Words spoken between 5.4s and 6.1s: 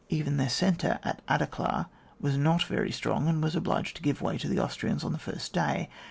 day.